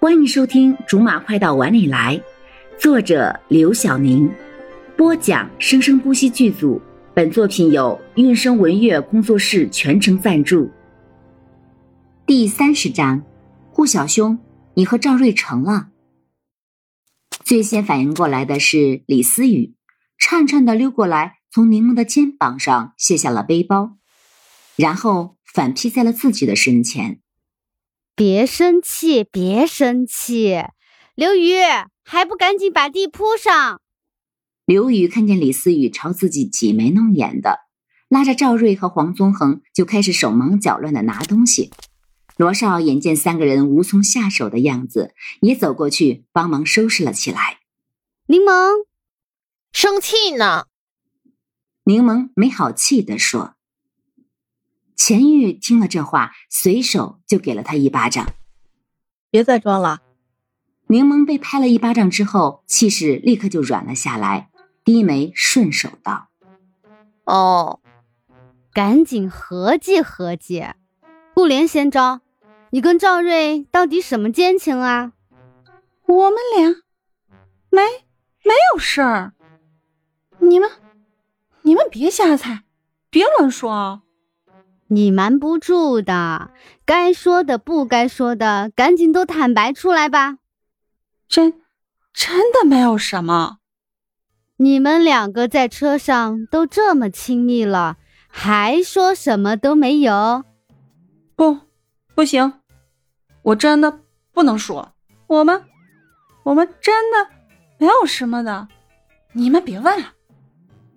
[0.00, 2.16] 欢迎收听《竹马快到碗里来》，
[2.80, 4.30] 作者刘晓宁，
[4.96, 6.80] 播讲生生不息剧组。
[7.12, 10.70] 本作品由韵声文乐工作室全程赞助。
[12.24, 13.22] 第三十章，
[13.74, 14.38] 顾小兄，
[14.72, 15.88] 你和赵瑞成了。
[17.44, 19.74] 最先反应过来的是李思雨，
[20.16, 23.98] 颤颤的溜过来，从柠檬的肩膀上卸下了背包，
[24.76, 27.20] 然后反披在了自己的身前。
[28.20, 30.62] 别生气，别生气，
[31.14, 31.54] 刘宇
[32.04, 33.80] 还不赶紧把地铺上！
[34.66, 37.60] 刘宇看见李思雨朝自己挤眉弄眼的，
[38.10, 41.70] 拉着赵瑞和黄宗恒就开始手忙脚乱的拿东西。
[42.36, 47.60] 罗少眼见三个人无从下手的样子，也走过去帮忙收拾了起来。
[48.26, 48.84] 柠檬
[49.72, 50.66] 生气呢？
[51.84, 53.54] 柠檬没好气地说。
[55.02, 58.34] 钱玉听了这话，随手就给了他一巴掌。
[59.30, 60.02] 别再装了！
[60.88, 64.50] 柠檬被拍了一巴掌之后，气势立刻就软了下来，
[64.84, 66.28] 低眉顺手道
[67.24, 67.80] ：“哦，
[68.74, 70.66] 赶紧合计合计。
[71.32, 72.20] 顾莲先招，
[72.68, 75.14] 你跟赵瑞到底什么奸情啊？
[76.06, 76.68] 我们俩
[77.70, 77.80] 没
[78.44, 79.32] 没有事儿。
[80.40, 80.70] 你们
[81.62, 82.64] 你们别瞎猜，
[83.08, 84.02] 别乱说啊！”
[84.92, 86.50] 你瞒不住的，
[86.84, 90.38] 该说的不该说的，赶紧都坦白出来吧。
[91.28, 91.62] 真
[92.12, 93.58] 真的没有什么。
[94.56, 100.42] 你们两个在车上都这么亲密了，还说什么都没有？
[101.36, 101.60] 不，
[102.16, 102.54] 不行，
[103.42, 104.00] 我真的
[104.32, 104.92] 不能说。
[105.28, 105.62] 我们，
[106.42, 107.30] 我们真的
[107.78, 108.66] 没有什么的。
[109.34, 110.14] 你们别问了。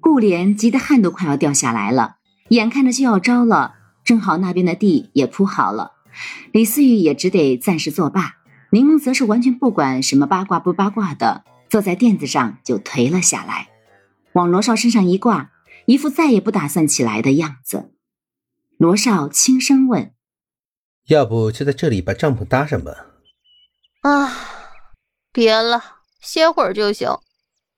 [0.00, 2.16] 顾莲急得汗都快要掉下来了，
[2.48, 3.75] 眼看着就要招了。
[4.06, 5.92] 正好那边的地也铺好了，
[6.52, 8.36] 李思雨也只得暂时作罢。
[8.70, 13.68] 柠檬则是完全不管什么八卦不八卦的，坐在垫子上就颓了下来，
[14.32, 15.50] 往罗少身上一挂，
[15.86, 17.90] 一副再也不打算起来的样子。
[18.78, 20.12] 罗少轻声问
[21.08, 23.06] ：“要不就在这里把帐篷搭上吧？”
[24.02, 24.32] 啊，
[25.32, 25.82] 别了，
[26.20, 27.10] 歇会儿就行。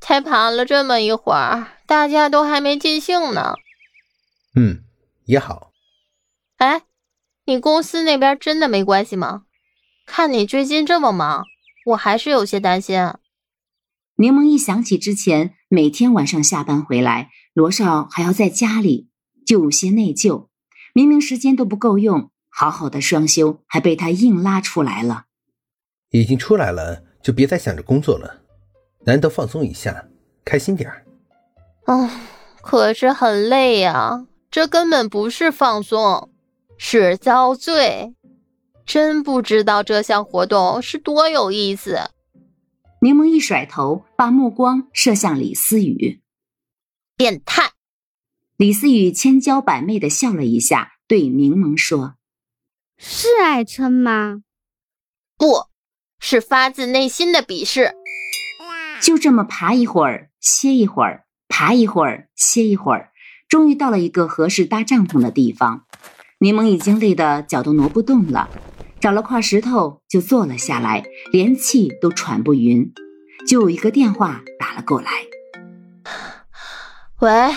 [0.00, 3.54] 才爬了这么一会儿，大家都还没尽兴呢。
[4.54, 4.82] 嗯，
[5.26, 5.69] 也好。
[6.60, 6.82] 哎，
[7.46, 9.44] 你公司那边真的没关系吗？
[10.04, 11.46] 看你最近这么忙，
[11.86, 12.98] 我还是有些担心。
[14.16, 19.08] 柠檬一想起之前每天晚上下班回来，罗少还要在家里，
[19.46, 20.48] 就有些内疚。
[20.92, 25.24] 明明时间都不够用，好好的双休还被他硬拉出来了。
[26.10, 28.42] 已经出来了，就别再想着工作了，
[29.06, 30.04] 难得放松一下，
[30.44, 31.06] 开心点儿。
[31.86, 32.10] 啊，
[32.60, 36.29] 可是很累呀，这根本不是放松。
[36.82, 38.14] 是遭罪，
[38.86, 42.10] 真不知道这项活动是多有意思。
[43.02, 46.22] 柠檬一甩头，把目光射向李思雨，
[47.18, 47.72] 变态。
[48.56, 52.14] 李思雨千娇百媚的笑了一下，对柠檬说
[52.96, 54.42] ：“是爱称吗？
[55.36, 55.66] 不
[56.18, 57.92] 是发自内心的鄙视。”
[59.02, 63.12] 就这么爬一会儿，歇一会儿，爬一会儿，歇一会儿，
[63.46, 65.84] 终于到了一个合适搭帐篷的地方。
[66.42, 68.48] 柠檬已经累得脚都挪不动了，
[68.98, 72.94] 找了块石头就坐了下来，连气都喘不匀。
[73.46, 75.10] 就有一个电话打了过来。
[77.18, 77.54] 喂，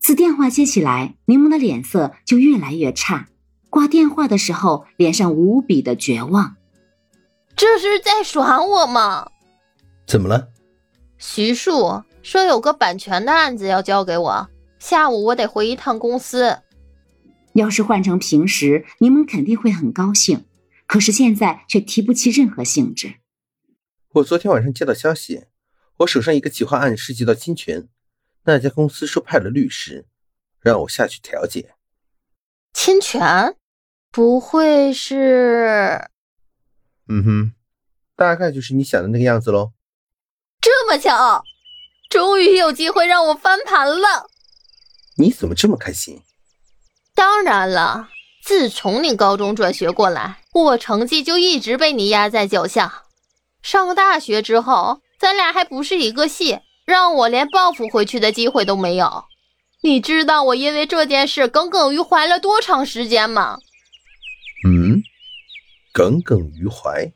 [0.00, 3.28] 自电话接起来，柠檬的脸色就越来越差。
[3.70, 6.56] 挂电话的时候，脸上无比的绝望。
[7.54, 9.28] 这是在耍我吗？
[10.08, 10.48] 怎么了？
[11.18, 14.48] 徐树说有个版权的案子要交给我，
[14.80, 16.58] 下午我得回一趟公司。
[17.54, 20.44] 要是换成平时，柠檬肯定会很高兴，
[20.86, 23.14] 可是现在却提不起任何兴致。
[24.14, 25.44] 我昨天晚上接到消息，
[25.98, 27.88] 我手上一个企划案涉及到侵权，
[28.44, 30.06] 那家公司说派了律师，
[30.60, 31.74] 让我下去调解。
[32.72, 33.56] 侵权？
[34.10, 36.10] 不会是……
[37.08, 37.52] 嗯哼，
[38.16, 39.72] 大概就是你想的那个样子喽。
[40.60, 41.44] 这么巧，
[42.08, 44.28] 终于有机会让我翻盘了。
[45.16, 46.22] 你怎么这么开心？
[47.14, 48.08] 当然了，
[48.42, 53.04] 自从你高中转学过来，我成绩就一直被你压在脚下。
[53.62, 59.24] 上大学之后，咱俩还不是一个系，让我连报复回去的机会都没有。
[59.82, 63.58] 你知道我因为这件事耿耿于怀了多长时间吗？
[64.66, 65.02] 嗯，
[65.92, 67.12] 耿耿于怀。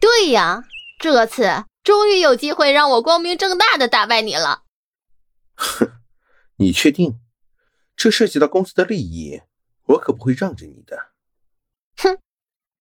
[0.00, 0.62] 对呀，
[1.00, 4.62] 这次终于有机会让我光明正大的打败你了。
[5.56, 5.90] 哼，
[6.58, 7.18] 你确定？
[7.98, 9.42] 这涉及到公司的利益，
[9.86, 10.96] 我可不会让着你的。
[11.96, 12.18] 哼，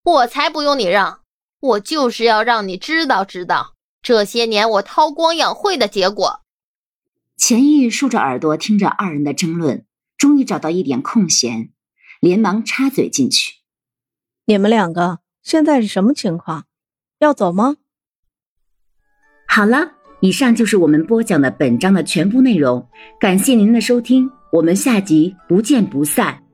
[0.04, 1.22] 我才不用你让！
[1.60, 3.74] 我就是要让你知道知道
[4.04, 6.42] 这些年我韬光养晦的结果。
[7.36, 9.88] 钱玉竖着耳朵听着二人的争论，
[10.18, 11.72] 终于找到一点空闲，
[12.20, 13.56] 连忙插嘴进去
[14.46, 16.68] ：“你们两个现在是什么情况？
[17.18, 17.78] 要走吗？”
[19.50, 22.88] 好了，以上就是我们播讲的本章的全部内容，
[23.20, 26.47] 感谢您的收听，我们下集不见不散。